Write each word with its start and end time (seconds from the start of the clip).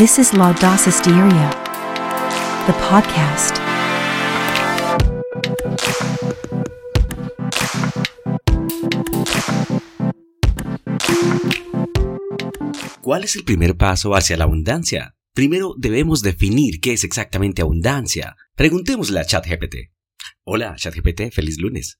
This 0.00 0.18
is 0.18 0.32
Laudacisteria, 0.32 1.50
the 2.66 2.72
podcast. 2.88 3.58
¿Cuál 13.02 13.24
es 13.24 13.36
el 13.36 13.44
primer 13.44 13.76
paso 13.76 14.14
hacia 14.14 14.38
la 14.38 14.44
abundancia? 14.44 15.16
Primero 15.34 15.74
debemos 15.76 16.22
definir 16.22 16.80
qué 16.80 16.94
es 16.94 17.04
exactamente 17.04 17.60
abundancia. 17.60 18.36
Preguntémosle 18.56 19.20
a 19.20 19.26
ChatGPT. 19.26 19.90
Hola, 20.46 20.76
ChatGPT, 20.76 21.30
feliz 21.30 21.60
lunes. 21.60 21.98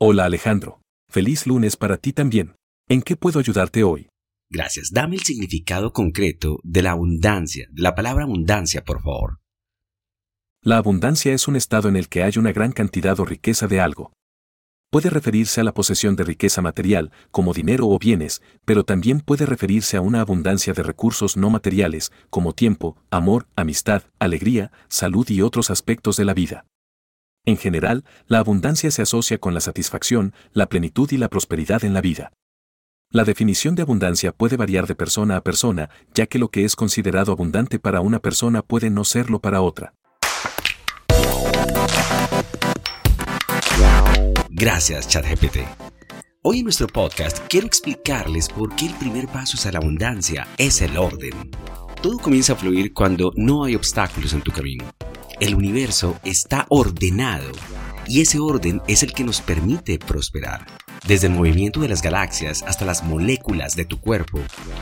Hola 0.00 0.24
Alejandro. 0.24 0.82
Feliz 1.08 1.46
lunes 1.46 1.76
para 1.76 1.96
ti 1.96 2.12
también. 2.12 2.56
¿En 2.88 3.02
qué 3.02 3.14
puedo 3.14 3.38
ayudarte 3.38 3.84
hoy? 3.84 4.08
Gracias. 4.54 4.92
Dame 4.92 5.16
el 5.16 5.22
significado 5.24 5.92
concreto 5.92 6.60
de 6.62 6.80
la 6.80 6.92
abundancia, 6.92 7.66
la 7.74 7.96
palabra 7.96 8.22
abundancia, 8.22 8.84
por 8.84 9.02
favor. 9.02 9.40
La 10.62 10.76
abundancia 10.76 11.34
es 11.34 11.48
un 11.48 11.56
estado 11.56 11.88
en 11.88 11.96
el 11.96 12.08
que 12.08 12.22
hay 12.22 12.34
una 12.36 12.52
gran 12.52 12.70
cantidad 12.70 13.18
o 13.18 13.24
riqueza 13.24 13.66
de 13.66 13.80
algo. 13.80 14.12
Puede 14.92 15.10
referirse 15.10 15.60
a 15.60 15.64
la 15.64 15.74
posesión 15.74 16.14
de 16.14 16.22
riqueza 16.22 16.62
material, 16.62 17.10
como 17.32 17.52
dinero 17.52 17.88
o 17.88 17.98
bienes, 17.98 18.42
pero 18.64 18.84
también 18.84 19.18
puede 19.18 19.44
referirse 19.44 19.96
a 19.96 20.00
una 20.00 20.20
abundancia 20.20 20.72
de 20.72 20.84
recursos 20.84 21.36
no 21.36 21.50
materiales, 21.50 22.12
como 22.30 22.52
tiempo, 22.52 22.96
amor, 23.10 23.48
amistad, 23.56 24.04
alegría, 24.20 24.70
salud 24.86 25.28
y 25.30 25.42
otros 25.42 25.68
aspectos 25.72 26.16
de 26.16 26.26
la 26.26 26.32
vida. 26.32 26.64
En 27.44 27.56
general, 27.56 28.04
la 28.28 28.38
abundancia 28.38 28.92
se 28.92 29.02
asocia 29.02 29.38
con 29.38 29.52
la 29.52 29.60
satisfacción, 29.60 30.32
la 30.52 30.68
plenitud 30.68 31.10
y 31.10 31.16
la 31.16 31.28
prosperidad 31.28 31.84
en 31.84 31.92
la 31.92 32.00
vida. 32.00 32.32
La 33.14 33.22
definición 33.22 33.76
de 33.76 33.82
abundancia 33.82 34.32
puede 34.32 34.56
variar 34.56 34.88
de 34.88 34.96
persona 34.96 35.36
a 35.36 35.40
persona, 35.40 35.88
ya 36.14 36.26
que 36.26 36.40
lo 36.40 36.48
que 36.48 36.64
es 36.64 36.74
considerado 36.74 37.30
abundante 37.30 37.78
para 37.78 38.00
una 38.00 38.18
persona 38.18 38.60
puede 38.60 38.90
no 38.90 39.04
serlo 39.04 39.38
para 39.38 39.60
otra. 39.60 39.94
Gracias, 44.50 45.06
ChatGPT. 45.06 45.58
Hoy 46.42 46.58
en 46.58 46.64
nuestro 46.64 46.88
podcast 46.88 47.38
quiero 47.48 47.68
explicarles 47.68 48.48
por 48.48 48.74
qué 48.74 48.86
el 48.86 48.94
primer 48.94 49.28
paso 49.28 49.56
hacia 49.58 49.70
la 49.70 49.78
abundancia 49.78 50.48
es 50.58 50.82
el 50.82 50.96
orden. 50.96 51.52
Todo 52.02 52.18
comienza 52.18 52.54
a 52.54 52.56
fluir 52.56 52.92
cuando 52.92 53.30
no 53.36 53.62
hay 53.62 53.76
obstáculos 53.76 54.32
en 54.32 54.42
tu 54.42 54.50
camino. 54.50 54.86
El 55.38 55.54
universo 55.54 56.18
está 56.24 56.66
ordenado 56.68 57.52
y 58.08 58.22
ese 58.22 58.40
orden 58.40 58.82
es 58.88 59.04
el 59.04 59.12
que 59.12 59.22
nos 59.22 59.40
permite 59.40 60.00
prosperar. 60.00 60.66
Desde 61.06 61.26
el 61.26 61.34
movimiento 61.34 61.80
de 61.80 61.88
las 61.88 62.00
galaxias 62.00 62.62
hasta 62.62 62.86
las 62.86 63.04
moléculas 63.04 63.76
de 63.76 63.84
tu 63.84 64.00
cuerpo, 64.00 64.40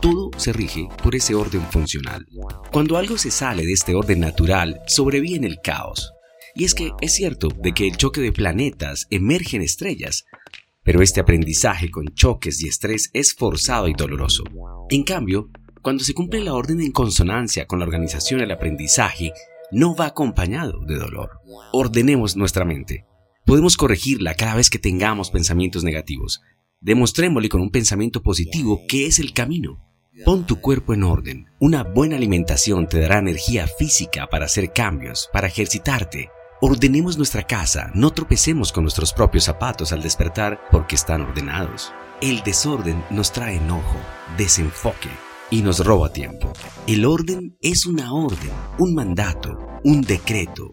todo 0.00 0.30
se 0.36 0.52
rige 0.52 0.86
por 1.02 1.16
ese 1.16 1.34
orden 1.34 1.62
funcional. 1.72 2.24
Cuando 2.70 2.96
algo 2.96 3.18
se 3.18 3.32
sale 3.32 3.66
de 3.66 3.72
este 3.72 3.96
orden 3.96 4.20
natural, 4.20 4.80
sobreviene 4.86 5.48
el 5.48 5.60
caos. 5.60 6.12
Y 6.54 6.64
es 6.64 6.74
que 6.74 6.92
es 7.00 7.14
cierto 7.14 7.48
de 7.48 7.72
que 7.72 7.88
el 7.88 7.96
choque 7.96 8.20
de 8.20 8.30
planetas 8.30 9.08
emergen 9.10 9.60
estrellas, 9.60 10.24
pero 10.84 11.02
este 11.02 11.18
aprendizaje 11.18 11.90
con 11.90 12.06
choques 12.14 12.62
y 12.62 12.68
estrés 12.68 13.10
es 13.12 13.34
forzado 13.34 13.88
y 13.88 13.94
doloroso. 13.94 14.44
En 14.90 15.02
cambio, 15.02 15.50
cuando 15.82 16.04
se 16.04 16.14
cumple 16.14 16.44
la 16.44 16.54
orden 16.54 16.80
en 16.80 16.92
consonancia 16.92 17.66
con 17.66 17.80
la 17.80 17.86
organización 17.86 18.38
del 18.38 18.52
aprendizaje, 18.52 19.32
no 19.72 19.96
va 19.96 20.06
acompañado 20.06 20.78
de 20.86 20.94
dolor. 20.94 21.40
Ordenemos 21.72 22.36
nuestra 22.36 22.64
mente. 22.64 23.04
Podemos 23.44 23.76
corregirla 23.76 24.34
cada 24.34 24.54
vez 24.54 24.70
que 24.70 24.78
tengamos 24.78 25.30
pensamientos 25.30 25.84
negativos. 25.84 26.40
Demostrémosle 26.80 27.50
con 27.50 27.60
un 27.60 27.70
pensamiento 27.70 28.22
positivo 28.22 28.80
que 28.88 29.06
es 29.06 29.18
el 29.18 29.34
camino. 29.34 29.84
Pon 30.24 30.46
tu 30.46 30.60
cuerpo 30.60 30.94
en 30.94 31.02
orden. 31.02 31.46
Una 31.60 31.82
buena 31.82 32.16
alimentación 32.16 32.88
te 32.88 33.00
dará 33.00 33.18
energía 33.18 33.66
física 33.66 34.28
para 34.28 34.46
hacer 34.46 34.72
cambios, 34.72 35.28
para 35.30 35.48
ejercitarte. 35.48 36.30
Ordenemos 36.62 37.18
nuestra 37.18 37.42
casa, 37.42 37.90
no 37.94 38.12
tropecemos 38.12 38.72
con 38.72 38.84
nuestros 38.84 39.12
propios 39.12 39.44
zapatos 39.44 39.92
al 39.92 40.02
despertar 40.02 40.60
porque 40.70 40.94
están 40.94 41.20
ordenados. 41.20 41.92
El 42.22 42.42
desorden 42.44 43.04
nos 43.10 43.30
trae 43.30 43.56
enojo, 43.56 43.98
desenfoque 44.38 45.10
y 45.50 45.60
nos 45.60 45.84
roba 45.84 46.10
tiempo. 46.10 46.52
El 46.86 47.04
orden 47.04 47.58
es 47.60 47.84
una 47.84 48.14
orden, 48.14 48.52
un 48.78 48.94
mandato, 48.94 49.58
un 49.84 50.00
decreto. 50.00 50.72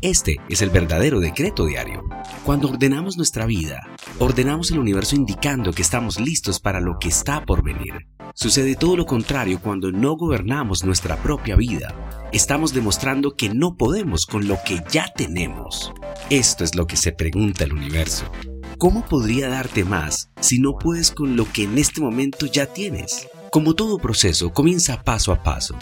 Este 0.00 0.36
es 0.48 0.62
el 0.62 0.70
verdadero 0.70 1.18
decreto 1.18 1.66
diario. 1.66 2.04
Cuando 2.44 2.68
ordenamos 2.68 3.16
nuestra 3.16 3.46
vida, 3.46 3.88
ordenamos 4.20 4.70
el 4.70 4.78
universo 4.78 5.16
indicando 5.16 5.72
que 5.72 5.82
estamos 5.82 6.20
listos 6.20 6.60
para 6.60 6.80
lo 6.80 7.00
que 7.00 7.08
está 7.08 7.44
por 7.44 7.64
venir. 7.64 8.06
Sucede 8.32 8.76
todo 8.76 8.96
lo 8.96 9.06
contrario 9.06 9.58
cuando 9.60 9.90
no 9.90 10.16
gobernamos 10.16 10.84
nuestra 10.84 11.16
propia 11.16 11.56
vida. 11.56 12.28
Estamos 12.32 12.72
demostrando 12.72 13.34
que 13.34 13.48
no 13.48 13.76
podemos 13.76 14.24
con 14.24 14.46
lo 14.46 14.58
que 14.64 14.84
ya 14.88 15.12
tenemos. 15.16 15.92
Esto 16.30 16.62
es 16.62 16.76
lo 16.76 16.86
que 16.86 16.96
se 16.96 17.10
pregunta 17.10 17.64
el 17.64 17.72
universo. 17.72 18.30
¿Cómo 18.78 19.04
podría 19.04 19.48
darte 19.48 19.82
más 19.82 20.30
si 20.40 20.60
no 20.60 20.78
puedes 20.78 21.10
con 21.10 21.36
lo 21.36 21.50
que 21.50 21.64
en 21.64 21.76
este 21.76 22.00
momento 22.00 22.46
ya 22.46 22.66
tienes? 22.66 23.26
Como 23.50 23.74
todo 23.74 23.98
proceso, 23.98 24.50
comienza 24.50 25.02
paso 25.02 25.32
a 25.32 25.42
paso, 25.42 25.76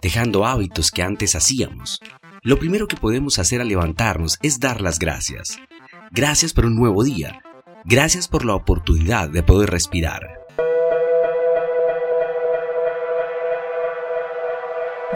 dejando 0.00 0.46
hábitos 0.46 0.92
que 0.92 1.02
antes 1.02 1.34
hacíamos. 1.34 1.98
Lo 2.46 2.60
primero 2.60 2.86
que 2.86 2.96
podemos 2.96 3.40
hacer 3.40 3.60
al 3.60 3.66
levantarnos 3.66 4.38
es 4.40 4.60
dar 4.60 4.80
las 4.80 5.00
gracias. 5.00 5.58
Gracias 6.12 6.52
por 6.52 6.64
un 6.64 6.76
nuevo 6.76 7.02
día. 7.02 7.42
Gracias 7.84 8.28
por 8.28 8.44
la 8.44 8.54
oportunidad 8.54 9.28
de 9.28 9.42
poder 9.42 9.68
respirar. 9.70 10.46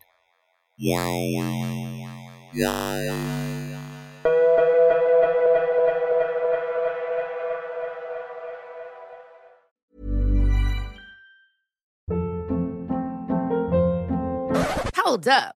Hold 15.04 15.28
up. 15.28 15.57